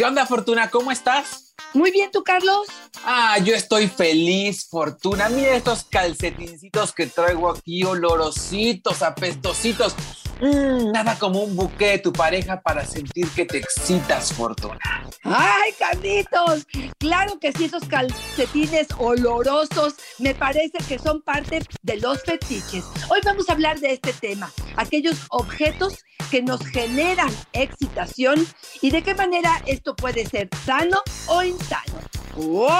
[0.00, 0.70] ¿Qué onda, Fortuna?
[0.70, 1.52] ¿Cómo estás?
[1.74, 2.66] Muy bien, ¿tú, Carlos?
[3.04, 5.28] Ah, yo estoy feliz, Fortuna.
[5.28, 9.94] Mira estos calcetincitos que traigo aquí, olorositos, apestositos.
[10.40, 14.78] Mm, nada como un buque de tu pareja para sentir que te excitas, Fortuna.
[15.22, 16.66] ¡Ay, Carlitos!
[16.98, 22.84] Claro que sí, esos calcetines olorosos me parece que son parte de los fetiches.
[23.10, 28.46] Hoy vamos a hablar de este tema, aquellos objetos que nos generan excitación
[28.80, 32.00] y de qué manera esto puede ser sano o insano.
[32.34, 32.70] ¡Comenzamos!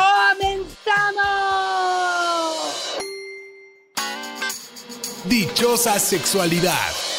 [5.25, 7.10] Dichosa sexualidad.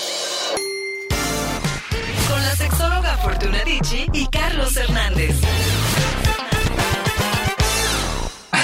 [3.22, 5.36] Fortuna Dicci y Carlos Hernández.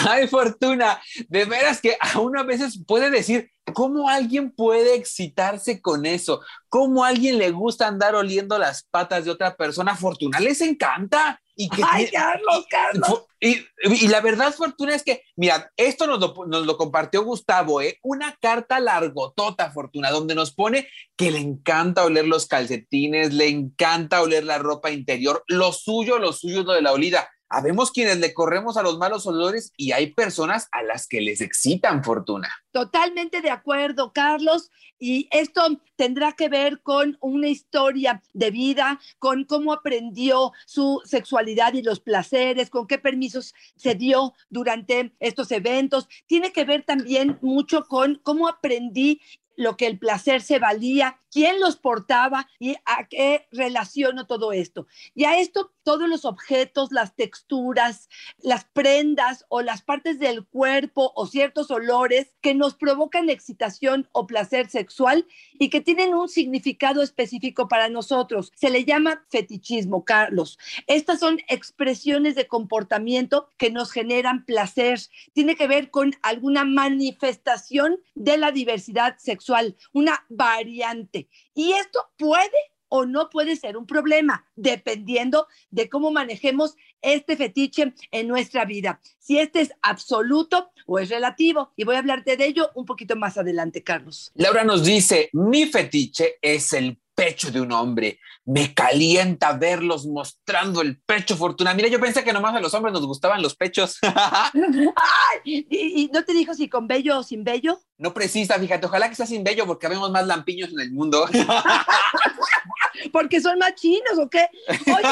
[0.12, 5.82] Ay, Fortuna, de veras que a uno a veces puede decir, ¿cómo alguien puede excitarse
[5.82, 6.42] con eso?
[6.70, 9.96] ¿Cómo a alguien le gusta andar oliendo las patas de otra persona?
[9.96, 11.42] Fortuna les encanta.
[11.60, 13.24] Y que Ay, Carlos, Carlos.
[13.40, 17.98] Y, la verdad, Fortuna, es que, mira, esto nos lo, nos lo compartió Gustavo, ¿eh?
[18.04, 24.22] Una carta largotota, Fortuna, donde nos pone que le encanta oler los calcetines, le encanta
[24.22, 27.28] oler la ropa interior, lo suyo, lo suyo es lo de la olida.
[27.50, 31.42] Habemos quienes le corremos a los malos olores y hay personas a las que les
[31.42, 32.50] excitan fortuna.
[32.72, 34.70] Totalmente de acuerdo, Carlos.
[35.00, 35.62] Y esto
[35.96, 42.00] tendrá que ver con una historia de vida, con cómo aprendió su sexualidad y los
[42.00, 46.08] placeres, con qué permisos se dio durante estos eventos.
[46.26, 49.22] Tiene que ver también mucho con cómo aprendí
[49.58, 54.88] lo que el placer se valía, quién los portaba y a qué relaciono todo esto.
[55.14, 61.14] Y a esto todos los objetos, las texturas, las prendas o las partes del cuerpo
[61.16, 65.28] o ciertos olores que nos provocan excitación o placer sexual
[65.60, 68.52] y que tienen un significado específico para nosotros.
[68.56, 70.58] Se le llama fetichismo, Carlos.
[70.88, 75.00] Estas son expresiones de comportamiento que nos generan placer.
[75.34, 81.27] Tiene que ver con alguna manifestación de la diversidad sexual, una variante.
[81.54, 82.58] Y esto puede
[82.90, 89.02] o no puede ser un problema, dependiendo de cómo manejemos este fetiche en nuestra vida.
[89.20, 91.74] Si este es absoluto o es relativo.
[91.76, 94.32] Y voy a hablarte de ello un poquito más adelante, Carlos.
[94.36, 98.20] Laura nos dice, mi fetiche es el pecho de un hombre.
[98.46, 101.74] Me calienta verlos mostrando el pecho, Fortuna.
[101.74, 103.98] Mira, yo pensé que nomás a los hombres nos gustaban los pechos.
[105.44, 107.82] ¿Y, no te dijo si con bello o sin bello?
[107.98, 111.28] No precisa, fíjate, ojalá que sea sin bello porque vemos más lampiños en el mundo.
[113.12, 114.48] porque son más chinos o qué?
[114.70, 115.08] Oye,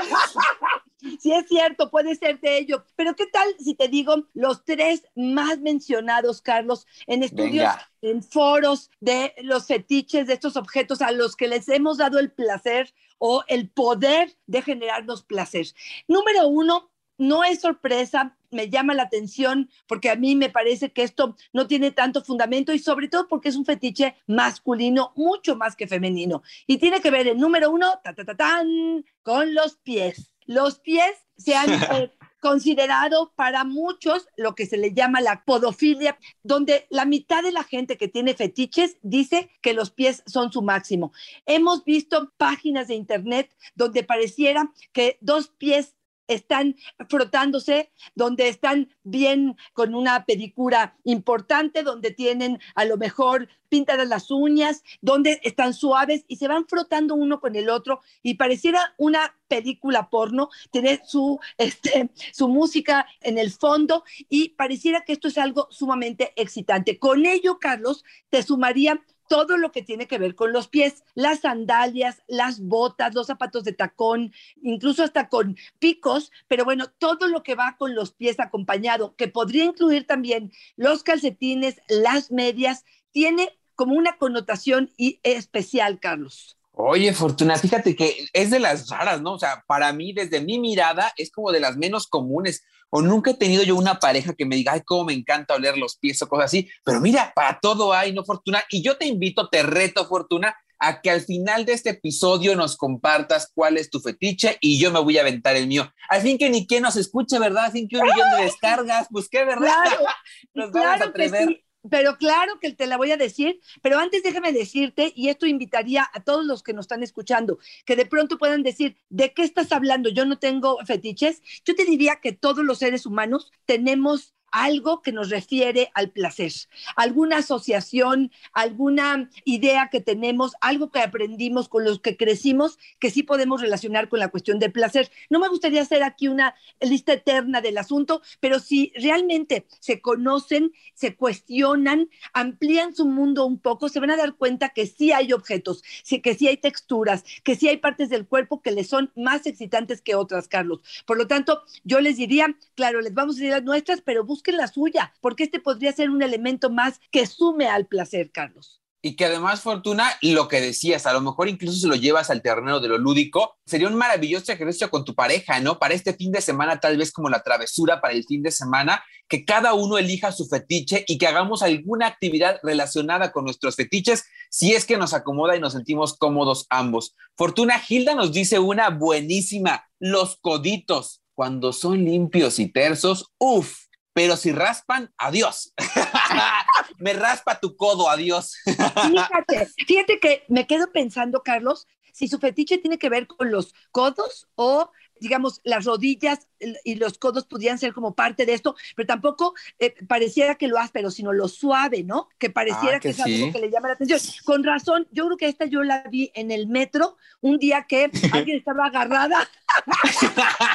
[1.22, 2.84] Sí, es cierto, puede ser de ello.
[2.96, 8.90] Pero ¿qué tal si te digo los tres más mencionados, Carlos, en estudios, en foros
[8.98, 13.44] de los fetiches de estos objetos a los que les hemos dado el placer o
[13.46, 15.68] el poder de generarnos placer?
[16.08, 21.04] Número uno, no es sorpresa, me llama la atención porque a mí me parece que
[21.04, 25.76] esto no tiene tanto fundamento y sobre todo porque es un fetiche masculino mucho más
[25.76, 26.42] que femenino.
[26.66, 30.31] Y tiene que ver el número uno, ta, ta, ta, tan, con los pies.
[30.46, 36.18] Los pies se han eh, considerado para muchos lo que se le llama la podofilia,
[36.42, 40.60] donde la mitad de la gente que tiene fetiches dice que los pies son su
[40.60, 41.12] máximo.
[41.46, 45.94] Hemos visto páginas de internet donde pareciera que dos pies
[46.34, 46.76] están
[47.08, 54.30] frotándose, donde están bien con una pedicura importante, donde tienen a lo mejor pintadas las
[54.30, 59.34] uñas, donde están suaves y se van frotando uno con el otro y pareciera una
[59.48, 65.38] película porno, tener su, este, su música en el fondo y pareciera que esto es
[65.38, 66.98] algo sumamente excitante.
[66.98, 71.40] Con ello, Carlos, te sumaría todo lo que tiene que ver con los pies, las
[71.40, 77.42] sandalias, las botas, los zapatos de tacón, incluso hasta con picos, pero bueno, todo lo
[77.42, 83.58] que va con los pies acompañado, que podría incluir también los calcetines, las medias, tiene
[83.74, 84.92] como una connotación
[85.22, 86.58] especial, Carlos.
[86.74, 89.34] Oye, Fortuna, fíjate que es de las raras, ¿no?
[89.34, 93.30] O sea, para mí, desde mi mirada, es como de las menos comunes o nunca
[93.30, 96.20] he tenido yo una pareja que me diga, ay, cómo me encanta oler los pies
[96.22, 98.62] o cosas así, pero mira, para todo hay, ¿no, Fortuna?
[98.70, 102.76] Y yo te invito, te reto, Fortuna, a que al final de este episodio nos
[102.76, 105.90] compartas cuál es tu fetiche y yo me voy a aventar el mío.
[106.08, 107.66] Al fin que ni quien nos escuche, ¿verdad?
[107.66, 109.68] Al fin que un millón de descargas, pues qué, ¿verdad?
[109.84, 110.04] Claro,
[110.54, 114.52] nos vamos a atrever pero claro que te la voy a decir, pero antes déjame
[114.52, 118.62] decirte, y esto invitaría a todos los que nos están escuchando, que de pronto puedan
[118.62, 120.08] decir, ¿de qué estás hablando?
[120.08, 121.42] Yo no tengo fetiches.
[121.64, 126.52] Yo te diría que todos los seres humanos tenemos algo que nos refiere al placer,
[126.94, 133.22] alguna asociación, alguna idea que tenemos, algo que aprendimos con los que crecimos, que sí
[133.22, 135.10] podemos relacionar con la cuestión del placer.
[135.30, 140.72] No me gustaría hacer aquí una lista eterna del asunto, pero si realmente se conocen,
[140.94, 145.32] se cuestionan, amplían su mundo un poco, se van a dar cuenta que sí hay
[145.32, 145.82] objetos,
[146.22, 150.02] que sí hay texturas, que sí hay partes del cuerpo que les son más excitantes
[150.02, 150.80] que otras, Carlos.
[151.06, 154.41] Por lo tanto, yo les diría, claro, les vamos a decir las nuestras, pero busquen
[154.50, 158.82] la suya, porque este podría ser un elemento más que sume al placer, Carlos.
[159.04, 162.40] Y que además, Fortuna, lo que decías, a lo mejor incluso se lo llevas al
[162.40, 165.80] terreno de lo lúdico, sería un maravilloso ejercicio con tu pareja, ¿no?
[165.80, 169.02] Para este fin de semana, tal vez como la travesura para el fin de semana,
[169.26, 174.24] que cada uno elija su fetiche y que hagamos alguna actividad relacionada con nuestros fetiches,
[174.50, 177.16] si es que nos acomoda y nos sentimos cómodos ambos.
[177.36, 183.78] Fortuna Hilda nos dice una buenísima, los coditos, cuando son limpios y tersos, uff,
[184.12, 185.72] pero si raspan, adiós.
[186.98, 188.56] me raspa tu codo, adiós.
[188.64, 193.74] fíjate, fíjate que me quedo pensando, Carlos, si su fetiche tiene que ver con los
[193.90, 194.90] codos o
[195.22, 196.48] digamos, las rodillas
[196.84, 200.78] y los codos pudieran ser como parte de esto, pero tampoco eh, pareciera que lo
[200.78, 202.28] áspero, sino lo suave, ¿no?
[202.38, 204.20] Que pareciera ah, que, es algo que le llama la atención.
[204.44, 208.10] Con razón, yo creo que esta yo la vi en el metro un día que
[208.32, 209.48] alguien estaba agarrada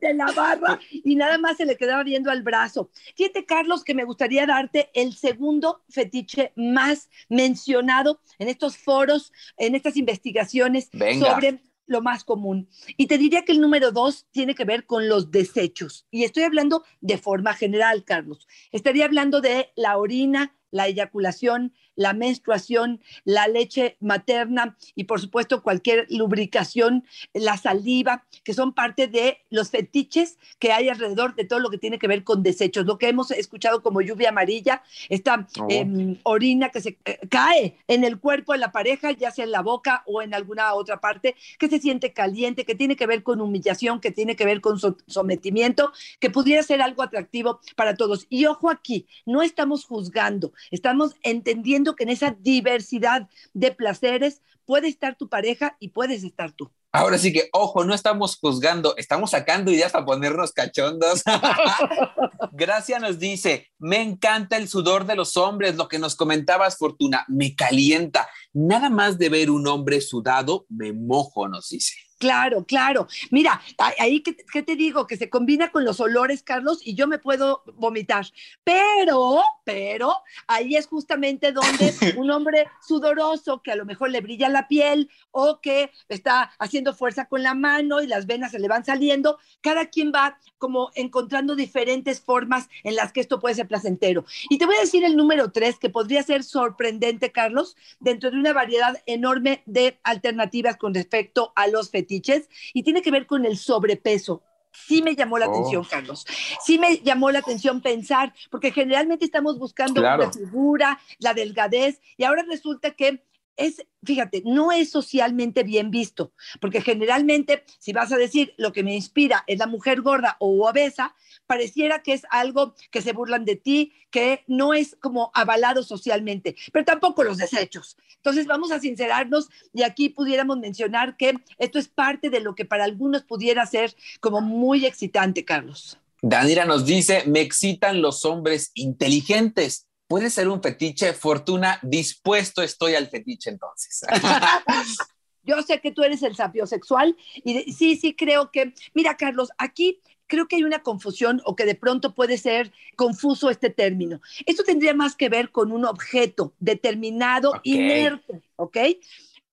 [0.00, 2.90] de la barra y nada más se le quedaba viendo al brazo.
[3.16, 9.74] Fíjate, Carlos, que me gustaría darte el segundo fetiche más mencionado en estos foros, en
[9.74, 12.68] estas investigaciones sobre lo más común.
[12.96, 16.06] Y te diría que el número dos tiene que ver con los desechos.
[16.10, 18.46] Y estoy hablando de forma general, Carlos.
[18.70, 25.62] Estaría hablando de la orina, la eyaculación, la menstruación, la leche materna y por supuesto
[25.62, 31.58] cualquier lubricación, la saliva, que son parte de los fetiches que hay alrededor de todo
[31.58, 32.86] lo que tiene que ver con desechos.
[32.86, 35.66] Lo que hemos escuchado como lluvia amarilla, esta oh.
[35.68, 39.50] em, orina que se eh, cae en el cuerpo de la pareja, ya sea en
[39.50, 43.22] la boca o en alguna otra parte, que se siente caliente, que tiene que ver
[43.22, 48.26] con humillación, que tiene que ver con sometimiento, que pudiera ser algo atractivo para todos.
[48.30, 54.88] Y ojo aquí, no estamos juzgando, estamos entendiendo que en esa diversidad de placeres puede
[54.88, 56.70] estar tu pareja y puedes estar tú.
[56.92, 61.22] Ahora sí que, ojo, no estamos juzgando, estamos sacando ideas para ponernos cachondos.
[62.52, 67.24] Gracia nos dice, me encanta el sudor de los hombres, lo que nos comentabas, Fortuna,
[67.28, 68.28] me calienta.
[68.52, 71.94] Nada más de ver un hombre sudado, me mojo, nos dice.
[72.20, 73.08] Claro, claro.
[73.30, 73.62] Mira,
[73.98, 77.62] ahí ¿qué, te digo, que se combina con los olores, Carlos, y yo me puedo
[77.76, 78.26] vomitar.
[78.62, 84.50] Pero, pero, ahí es justamente donde un hombre sudoroso que a lo mejor le brilla
[84.50, 88.68] la piel o que está haciendo fuerza con la mano y las venas se le
[88.68, 93.66] van saliendo, cada quien va como encontrando diferentes formas en las que esto puede ser
[93.66, 94.26] placentero.
[94.50, 98.36] Y te voy a decir el número tres, que podría ser sorprendente, Carlos, dentro de
[98.36, 103.44] una variedad enorme de alternativas con respecto a los fetiches y tiene que ver con
[103.44, 104.42] el sobrepeso.
[104.72, 105.50] Sí me llamó la oh.
[105.50, 106.26] atención, Carlos.
[106.64, 112.24] Sí me llamó la atención pensar, porque generalmente estamos buscando la figura, la delgadez, y
[112.24, 113.24] ahora resulta que
[113.60, 118.82] es, fíjate, no es socialmente bien visto, porque generalmente si vas a decir lo que
[118.82, 121.14] me inspira es la mujer gorda o obesa,
[121.46, 126.56] pareciera que es algo que se burlan de ti, que no es como avalado socialmente,
[126.72, 127.96] pero tampoco los desechos.
[128.16, 132.64] Entonces vamos a sincerarnos y aquí pudiéramos mencionar que esto es parte de lo que
[132.64, 135.98] para algunos pudiera ser como muy excitante, Carlos.
[136.22, 142.96] Danira nos dice, me excitan los hombres inteligentes puede ser un fetiche, Fortuna, dispuesto estoy
[142.96, 144.00] al fetiche entonces.
[145.44, 150.00] Yo sé que tú eres el sapiosexual y sí, sí creo que, mira Carlos, aquí
[150.26, 154.20] creo que hay una confusión o que de pronto puede ser confuso este término.
[154.46, 158.78] Esto tendría más que ver con un objeto determinado, inerte, ¿ok?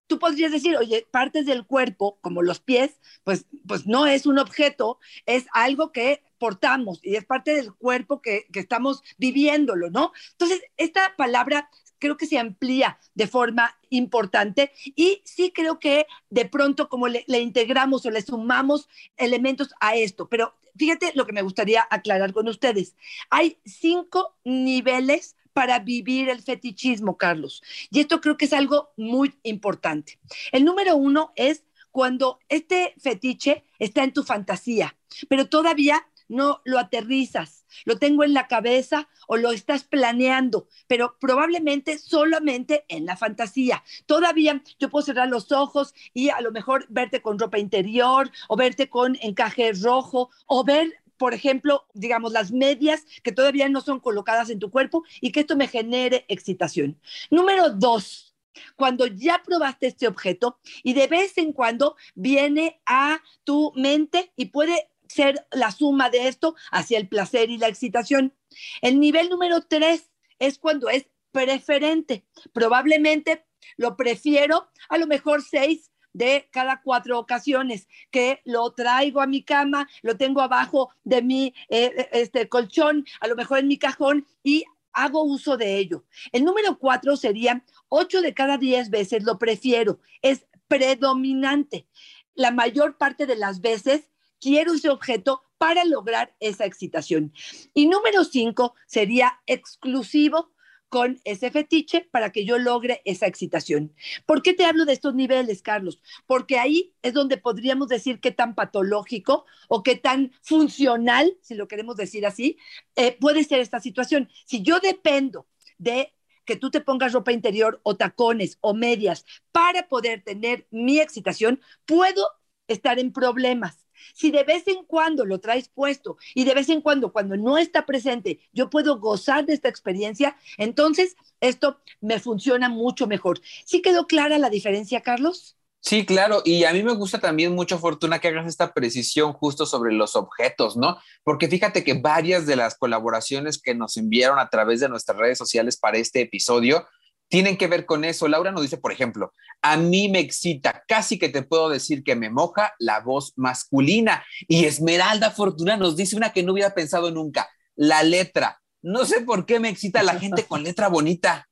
[0.08, 4.40] Tú podrías decir, oye, partes del cuerpo, como los pies, pues, pues no es un
[4.40, 10.12] objeto, es algo que portamos y es parte del cuerpo que, estamos viviéndolo, ¿no?
[10.32, 16.46] Entonces, esta palabra creo que se amplía de forma importante y sí creo que de
[16.46, 21.34] pronto como le, le, integramos o le sumamos elementos a esto, pero fíjate lo que
[21.34, 22.96] me gustaría aclarar con ustedes.
[23.30, 29.34] Hay cinco niveles para vivir el fetichismo, Carlos, y esto creo que es algo muy
[29.42, 30.20] importante.
[30.52, 34.96] El número uno es cuando este fetiche está en tu fantasía,
[35.28, 41.18] pero todavía no lo aterrizas, lo tengo en la cabeza o lo estás planeando, pero
[41.20, 43.84] probablemente solamente en la fantasía.
[44.06, 48.56] Todavía yo puedo cerrar los ojos y a lo mejor verte con ropa interior o
[48.58, 54.00] verte con encaje rojo o ver por ejemplo, digamos, las medias que todavía no son
[54.00, 57.00] colocadas en tu cuerpo y que esto me genere excitación.
[57.30, 58.36] Número dos,
[58.76, 64.48] cuando ya probaste este objeto y de vez en cuando viene a tu mente y
[64.48, 68.34] puede ser la suma de esto hacia el placer y la excitación.
[68.82, 72.26] El nivel número tres es cuando es preferente.
[72.54, 73.46] Probablemente
[73.78, 79.44] lo prefiero a lo mejor seis de cada cuatro ocasiones, que lo traigo a mi
[79.44, 84.26] cama, lo tengo abajo de mi eh, este colchón, a lo mejor en mi cajón
[84.44, 86.06] y hago uso de ello.
[86.32, 91.88] El número cuatro sería ocho de cada diez veces lo prefiero, es predominante.
[92.34, 94.10] La mayor parte de las veces
[94.40, 97.32] quiero ese objeto para lograr esa excitación.
[97.76, 100.52] Y número cinco sería exclusivo
[100.90, 103.94] con ese fetiche para que yo logre esa excitación.
[104.26, 106.02] ¿Por qué te hablo de estos niveles, Carlos?
[106.26, 111.68] Porque ahí es donde podríamos decir qué tan patológico o qué tan funcional, si lo
[111.68, 112.58] queremos decir así,
[112.96, 114.30] eh, puede ser esta situación.
[114.46, 116.14] Si yo dependo de
[116.46, 121.62] que tú te pongas ropa interior o tacones o medias para poder tener mi excitación,
[121.86, 122.26] puedo
[122.68, 123.87] estar en problemas.
[124.14, 127.58] Si de vez en cuando lo traes puesto y de vez en cuando, cuando no
[127.58, 133.40] está presente, yo puedo gozar de esta experiencia, entonces esto me funciona mucho mejor.
[133.66, 135.58] ¿Sí quedó clara la diferencia, Carlos?
[135.80, 139.66] Sí, claro, y a mí me gusta también mucho, Fortuna, que hagas esta precisión justo
[139.66, 140.98] sobre los objetos, ¿no?
[141.24, 145.38] Porque fíjate que varias de las colaboraciones que nos enviaron a través de nuestras redes
[145.38, 146.86] sociales para este episodio
[147.30, 148.28] tienen que ver con eso.
[148.28, 152.16] Laura nos dice, por ejemplo, a mí me excita, casi que te puedo decir que
[152.16, 154.24] me moja la voz masculina.
[154.48, 158.62] Y Esmeralda Fortuna nos dice una que no hubiera pensado nunca, la letra.
[158.82, 161.48] No sé por qué me excita la gente con letra bonita.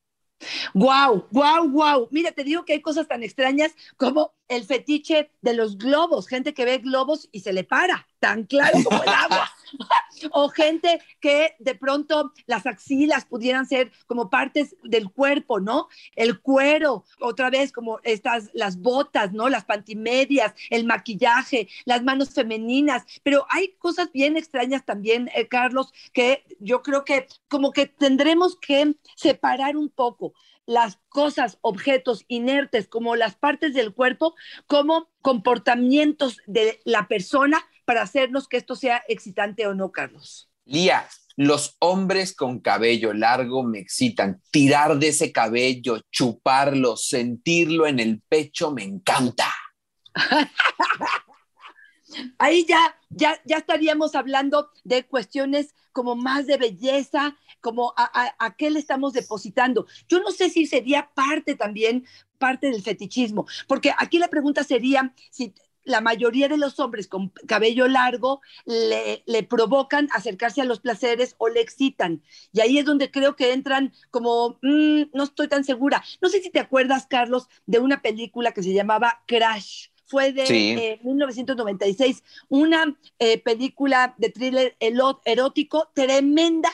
[0.73, 2.07] Wow, wow, wow.
[2.11, 6.53] Mira, te digo que hay cosas tan extrañas como el fetiche de los globos, gente
[6.53, 9.49] que ve globos y se le para, tan claro como el agua.
[10.37, 15.87] o gente que de pronto las axilas pudieran ser como partes del cuerpo, ¿no?
[16.13, 19.47] El cuero, otra vez como estas, las botas, ¿no?
[19.47, 25.93] Las pantimedias, el maquillaje, las manos femeninas, pero hay cosas bien extrañas también, eh, Carlos,
[26.11, 30.33] que yo creo que como que tendremos que separar un poco
[30.65, 34.35] las cosas, objetos inertes como las partes del cuerpo,
[34.67, 40.49] como comportamientos de la persona para hacernos que esto sea excitante o no, Carlos.
[40.65, 44.41] Lía, los hombres con cabello largo me excitan.
[44.51, 49.53] Tirar de ese cabello, chuparlo, sentirlo en el pecho, me encanta.
[52.37, 58.69] Ahí ya, ya, ya estaríamos hablando de cuestiones como más de belleza, como a, qué
[58.69, 59.87] le estamos depositando.
[60.07, 62.05] Yo no sé si sería parte también,
[62.37, 65.53] parte del fetichismo, porque aquí la pregunta sería si
[65.85, 71.35] la mayoría de los hombres con cabello largo le, le, provocan acercarse a los placeres
[71.37, 72.21] o le excitan.
[72.51, 76.03] Y ahí es donde creo que entran como, mm, no estoy tan segura.
[76.21, 80.99] No sé si te acuerdas, Carlos, de una película que se llamaba Crash fue de
[81.03, 86.69] 1996, eh, una eh, película de thriller erótico tremenda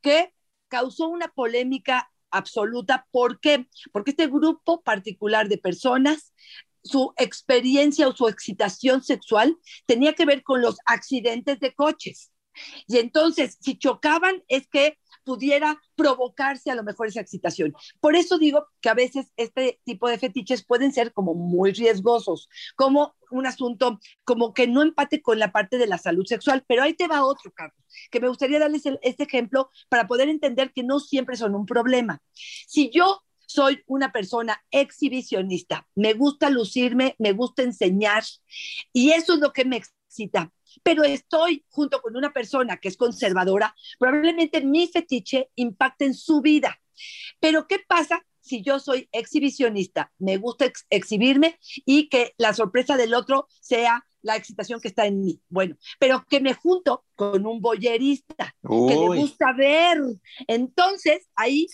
[0.00, 0.32] que
[0.68, 3.06] causó una polémica absoluta.
[3.10, 3.66] ¿Por qué?
[3.92, 6.32] Porque este grupo particular de personas
[6.86, 12.32] su experiencia o su excitación sexual tenía que ver con los accidentes de coches.
[12.86, 17.74] Y entonces, si chocaban, es que pudiera provocarse a lo mejor esa excitación.
[18.00, 22.48] Por eso digo que a veces este tipo de fetiches pueden ser como muy riesgosos,
[22.76, 26.64] como un asunto como que no empate con la parte de la salud sexual.
[26.68, 30.72] Pero ahí te va otro, Carlos, que me gustaría darles este ejemplo para poder entender
[30.72, 32.22] que no siempre son un problema.
[32.32, 38.24] Si yo soy una persona exhibicionista, me gusta lucirme, me gusta enseñar
[38.92, 42.96] y eso es lo que me excita pero estoy junto con una persona que es
[42.96, 46.80] conservadora, probablemente mi fetiche impacte en su vida.
[47.40, 50.12] Pero ¿qué pasa si yo soy exhibicionista?
[50.18, 55.20] Me gusta exhibirme y que la sorpresa del otro sea la excitación que está en
[55.20, 55.40] mí.
[55.48, 59.98] Bueno, pero que me junto con un boyerista, que le gusta ver.
[60.48, 61.66] Entonces, ahí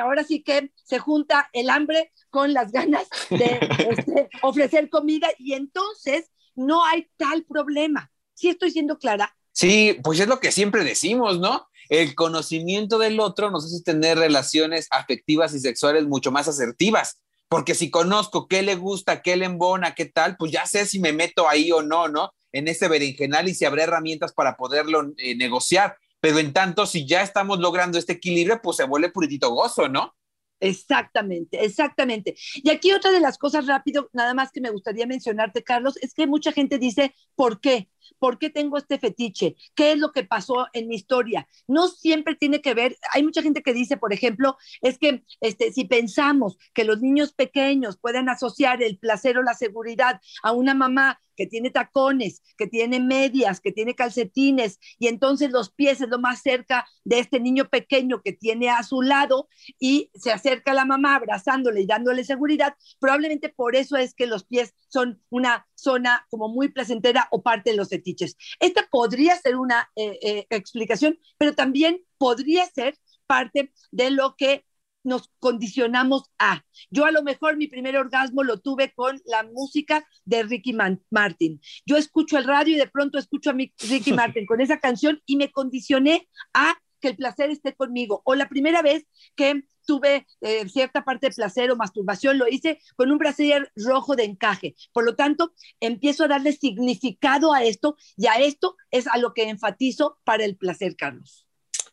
[0.00, 3.58] ahora sí que se junta el hambre con las ganas de
[3.90, 8.10] este, ofrecer comida y entonces no hay tal problema.
[8.34, 9.36] ¿Sí estoy siendo clara?
[9.52, 11.68] Sí, pues es lo que siempre decimos, ¿no?
[11.88, 17.74] El conocimiento del otro nos hace tener relaciones afectivas y sexuales mucho más asertivas, porque
[17.74, 21.12] si conozco qué le gusta, qué le embona, qué tal, pues ya sé si me
[21.12, 22.32] meto ahí o no, ¿no?
[22.52, 25.96] En ese berenjenal y si habrá herramientas para poderlo eh, negociar.
[26.24, 30.16] Pero en tanto, si ya estamos logrando este equilibrio, pues se vuelve puritito gozo, ¿no?
[30.58, 32.34] Exactamente, exactamente.
[32.54, 36.14] Y aquí otra de las cosas rápido, nada más que me gustaría mencionarte, Carlos, es
[36.14, 37.90] que mucha gente dice, ¿por qué?
[38.18, 39.56] ¿Por qué tengo este fetiche?
[39.74, 41.48] ¿Qué es lo que pasó en mi historia?
[41.66, 45.72] No siempre tiene que ver, hay mucha gente que dice, por ejemplo, es que este,
[45.72, 50.74] si pensamos que los niños pequeños pueden asociar el placer o la seguridad a una
[50.74, 56.08] mamá que tiene tacones, que tiene medias, que tiene calcetines, y entonces los pies es
[56.08, 60.72] lo más cerca de este niño pequeño que tiene a su lado y se acerca
[60.72, 65.20] a la mamá abrazándole y dándole seguridad, probablemente por eso es que los pies son
[65.30, 68.36] una zona como muy placentera o parte de los fetiches.
[68.60, 74.64] Esta podría ser una eh, eh, explicación, pero también podría ser parte de lo que
[75.04, 76.64] nos condicionamos a.
[76.90, 80.74] Yo a lo mejor mi primer orgasmo lo tuve con la música de Ricky
[81.10, 81.60] Martin.
[81.86, 85.36] Yo escucho el radio y de pronto escucho a Ricky Martin con esa canción y
[85.36, 86.74] me condicioné a
[87.04, 88.22] que el placer esté conmigo.
[88.24, 89.04] O la primera vez
[89.36, 94.16] que tuve eh, cierta parte de placer o masturbación, lo hice con un brasier rojo
[94.16, 94.74] de encaje.
[94.94, 99.34] Por lo tanto, empiezo a darle significado a esto y a esto es a lo
[99.34, 101.46] que enfatizo para el placer, Carlos.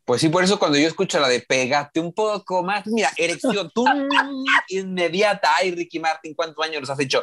[0.05, 3.69] Pues sí, por eso cuando yo escucho la de pégate un poco más, mira, erección,
[4.69, 5.57] inmediata.
[5.57, 7.21] Ay, Ricky Martin, ¿cuántos años los has hecho?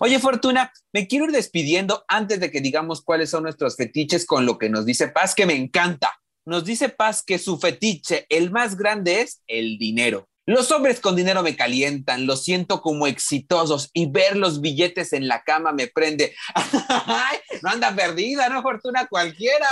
[0.00, 4.46] Oye, Fortuna, me quiero ir despidiendo antes de que digamos cuáles son nuestros fetiches con
[4.46, 6.10] lo que nos dice Paz, que me encanta.
[6.46, 10.28] Nos dice Paz que su fetiche, el más grande, es el dinero.
[10.46, 15.26] Los hombres con dinero me calientan, los siento como exitosos y ver los billetes en
[15.26, 16.36] la cama me prende.
[17.62, 18.62] no anda perdida, ¿no?
[18.62, 19.66] Fortuna cualquiera.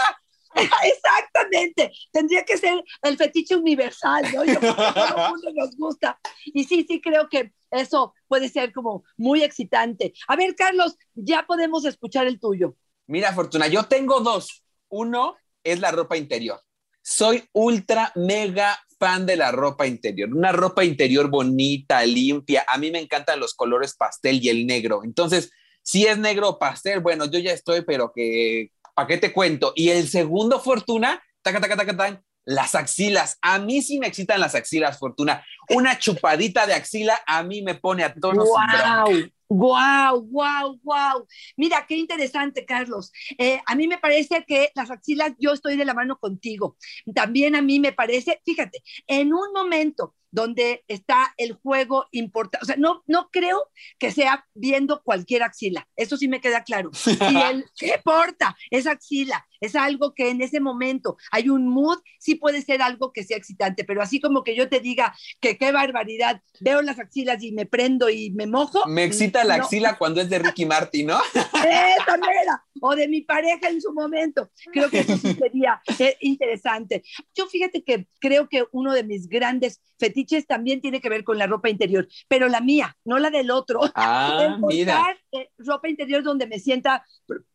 [0.85, 4.45] Exactamente, tendría que ser el fetiche universal, ¿no?
[4.45, 6.19] Yo a todo el mundo nos gusta.
[6.47, 10.13] Y sí, sí, creo que eso puede ser como muy excitante.
[10.27, 12.75] A ver, Carlos, ya podemos escuchar el tuyo.
[13.07, 14.65] Mira, Fortuna, yo tengo dos.
[14.89, 16.61] Uno es la ropa interior.
[17.03, 20.33] Soy ultra, mega fan de la ropa interior.
[20.33, 22.65] Una ropa interior bonita, limpia.
[22.69, 25.03] A mí me encantan los colores pastel y el negro.
[25.05, 25.51] Entonces,
[25.83, 29.73] si es negro pastel, bueno, yo ya estoy, pero que ¿para qué te cuento?
[29.75, 33.39] Y el segundo, Fortuna, taca, taca, taca, taca, las axilas.
[33.43, 35.45] A mí sí me excitan las axilas, Fortuna.
[35.71, 39.31] Una chupadita de axila a mí me pone a tono wow.
[39.57, 41.27] Wow, wow, wow.
[41.57, 43.13] Mira, qué interesante, Carlos.
[43.39, 46.77] Eh, a mí me parece que las axilas, yo estoy de la mano contigo.
[47.15, 52.65] También a mí me parece, fíjate, en un momento donde está el juego importante.
[52.65, 53.71] O sea, no, no creo
[54.01, 55.89] que sea viendo cualquier axila.
[55.95, 56.91] Eso sí me queda claro.
[57.31, 58.57] Y el, ¿qué importa?
[58.71, 59.47] Es axila.
[59.61, 63.37] Es algo que en ese momento hay un mood, sí puede ser algo que sea
[63.37, 67.53] excitante, pero así como que yo te diga que qué barbaridad, veo las axilas y
[67.53, 68.87] me prendo y me mojo.
[68.87, 71.19] Me excita la axila cuando es de Ricky Martin, ¿no?
[71.35, 74.51] Esa manera, o de mi pareja en su momento.
[74.73, 77.03] Creo que eso sí sería eh, interesante.
[77.35, 81.39] Yo fíjate que creo que uno de mis grandes fetiches también tiene que ver con
[81.39, 83.81] la ropa interior, pero la mía, no la del otro.
[83.95, 85.17] Ah, mira.
[85.33, 87.05] Eh, ropa interior donde me sienta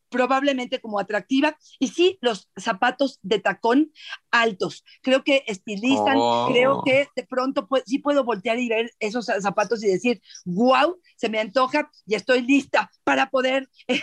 [0.10, 1.58] probablemente como atractiva.
[1.80, 3.92] Y sí, los zapatos de tacón
[4.32, 4.84] altos.
[5.02, 6.18] Creo que estilizan,
[6.52, 6.84] creo oh.
[6.84, 11.40] que de pronto sí puedo voltear y ver esos zapatos y decir, wow, se me
[11.40, 14.02] antoja y estoy lista para poder eh,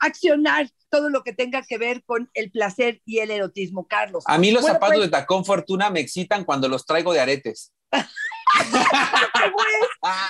[0.00, 4.24] accionar todo lo que tenga que ver con el placer y el erotismo, Carlos.
[4.26, 7.72] A mí los zapatos pues de tacón fortuna me excitan cuando los traigo de aretes.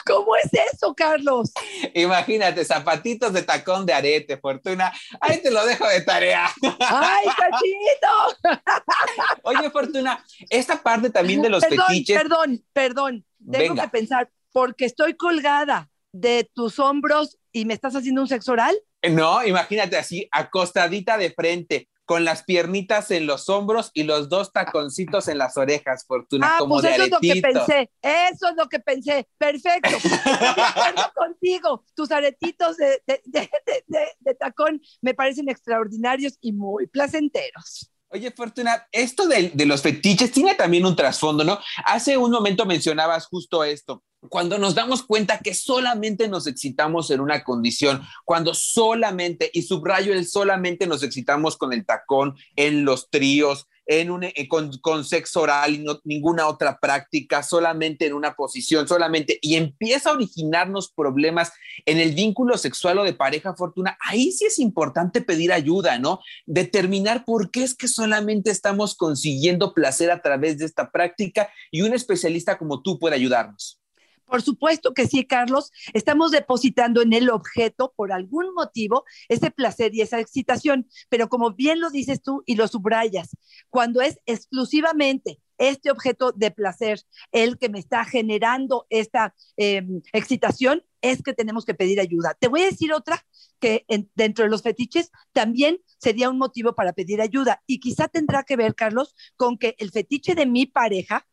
[0.06, 0.50] ¿Cómo es?
[0.72, 1.52] eso, Carlos?
[1.94, 4.92] Imagínate, zapatitos de tacón de arete, Fortuna.
[5.20, 6.50] Ahí te lo dejo de tarea.
[6.80, 8.38] ¡Ay, cachito!
[9.42, 12.16] Oye, Fortuna, esta parte también de los perdón, fetiches.
[12.16, 18.22] Perdón, perdón, tengo que pensar, porque estoy colgada de tus hombros y me estás haciendo
[18.22, 18.76] un sexo oral.
[19.10, 24.52] No, imagínate así, acostadita de frente, con las piernitas en los hombros y los dos
[24.52, 28.54] taconcitos en las orejas, Fortuna, ah, como pues eso es lo que pensé, eso es
[28.54, 29.88] lo que pensé, perfecto.
[31.16, 37.90] contigo, tus aretitos de, de, tacón me parecen extraordinarios y muy placenteros.
[38.08, 41.58] Oye, Fortuna, esto de, de, los fetiches tiene también un trasfondo, ¿no?
[41.86, 47.20] Hace un momento mencionabas justo esto, cuando nos damos cuenta que solamente nos excitamos en
[47.20, 53.10] una condición, cuando solamente, y subrayo el solamente nos excitamos con el tacón, en los
[53.10, 58.34] tríos, en un, eh, con, sexo oral y no, ninguna otra práctica, solamente en una
[58.34, 61.52] posición, solamente, y empieza a originarnos problemas
[61.84, 66.20] en el vínculo sexual o de pareja fortuna, ahí sí es importante pedir ayuda, ¿no?
[66.46, 71.82] Determinar por qué es que solamente estamos consiguiendo placer a través de esta práctica y
[71.82, 73.81] un especialista como tú puede ayudarnos.
[74.24, 75.70] Por supuesto que sí, Carlos.
[75.92, 80.88] Estamos depositando en el objeto, por algún motivo, ese placer y esa excitación.
[81.08, 83.36] Pero como bien lo dices tú y lo subrayas,
[83.70, 90.82] cuando es exclusivamente este objeto de placer el que me está generando esta em, excitación,
[91.02, 92.34] es que tenemos que pedir ayuda.
[92.38, 93.24] Te voy a decir otra
[93.60, 98.44] que dentro de los fetiches también sería un motivo para pedir ayuda y quizá tendrá
[98.44, 101.26] que ver, Carlos, con que el fetiche de mi pareja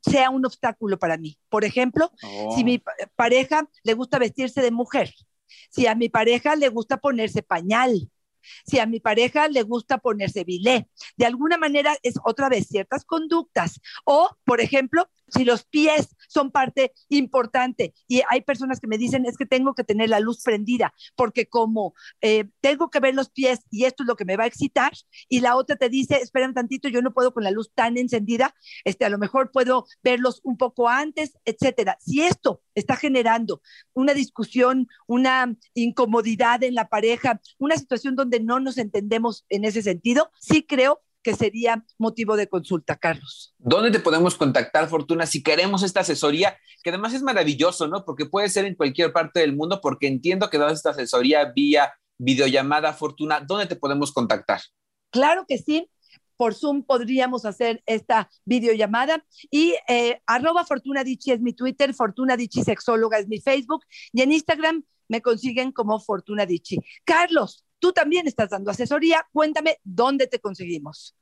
[0.00, 1.38] sea un obstáculo para mí.
[1.48, 2.10] Por ejemplo,
[2.54, 3.06] si mi oh.
[3.16, 5.12] pareja le gusta vestirse de mujer,
[5.70, 8.10] si a mi pareja le gusta ponerse pañal,
[8.64, 10.88] si a mi pareja le gusta ponerse bilé.
[11.16, 13.80] De alguna manera es otra vez ciertas conductas.
[14.04, 17.94] O, por ejemplo, si los pies son parte importante.
[18.06, 21.46] Y hay personas que me dicen es que tengo que tener la luz prendida porque
[21.46, 24.46] como eh, tengo que ver los pies y esto es lo que me va a
[24.46, 24.92] excitar
[25.30, 27.96] y la otra te dice espera un tantito yo no puedo con la luz tan
[27.96, 33.62] encendida este a lo mejor puedo verlos un poco antes etcétera si esto está generando
[33.94, 39.80] una discusión una incomodidad en la pareja una situación donde no nos entendemos en ese
[39.80, 43.52] sentido sí creo que sería motivo de consulta, Carlos.
[43.58, 46.56] ¿Dónde te podemos contactar, Fortuna, si queremos esta asesoría?
[46.84, 48.04] Que además es maravilloso, ¿no?
[48.04, 51.92] Porque puede ser en cualquier parte del mundo, porque entiendo que das esta asesoría vía
[52.16, 53.40] videollamada, Fortuna.
[53.40, 54.60] ¿Dónde te podemos contactar?
[55.10, 55.90] Claro que sí.
[56.36, 62.36] Por Zoom podríamos hacer esta videollamada y eh, arroba Fortuna Dichi es mi Twitter, Fortuna
[62.36, 66.78] Dichi Sexóloga es mi Facebook y en Instagram me consiguen como Fortuna Dichi.
[67.04, 69.26] Carlos, Tú también estás dando asesoría.
[69.32, 71.14] Cuéntame dónde te conseguimos.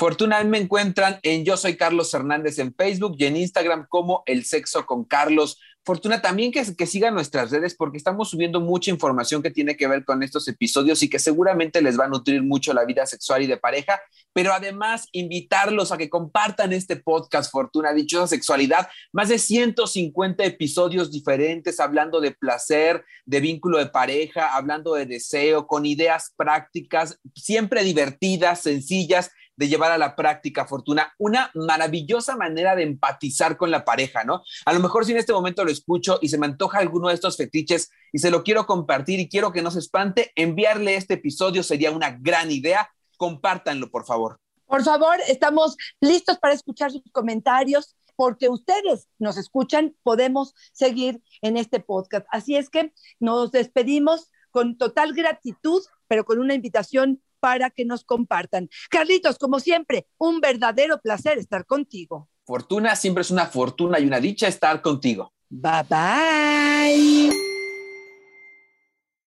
[0.00, 4.46] Fortuna me encuentran en Yo Soy Carlos Hernández en Facebook y en Instagram como El
[4.46, 5.60] Sexo con Carlos.
[5.82, 10.04] Fortuna, también que, sigan nuestras redes porque estamos subiendo mucha información que tiene que ver
[10.04, 13.46] con estos episodios y que seguramente les va a nutrir mucho la vida sexual y
[13.46, 14.00] de pareja,
[14.34, 21.10] pero además invitarlos a que compartan este podcast Fortuna, dichosa sexualidad, más de 150 episodios
[21.10, 27.84] diferentes hablando de placer, de vínculo de pareja, hablando de deseo, con ideas prácticas, siempre
[27.84, 33.84] divertidas, sencillas de llevar a la práctica, Fortuna, una maravillosa manera de empatizar con la
[33.84, 34.42] pareja, ¿no?
[34.64, 37.14] A lo mejor si en este momento lo escucho y se me antoja alguno de
[37.14, 41.14] estos fetiches y se lo quiero compartir y quiero que no se espante, enviarle este
[41.14, 42.90] episodio sería una gran idea.
[43.18, 44.40] Compártanlo, por favor.
[44.64, 51.58] Por favor, estamos listos para escuchar sus comentarios porque ustedes nos escuchan, podemos seguir en
[51.58, 52.26] este podcast.
[52.30, 58.04] Así es que nos despedimos con total gratitud, pero con una invitación para que nos
[58.04, 58.68] compartan.
[58.90, 62.28] Carlitos, como siempre, un verdadero placer estar contigo.
[62.44, 65.32] Fortuna, siempre es una fortuna y una dicha estar contigo.
[65.48, 67.49] Bye bye.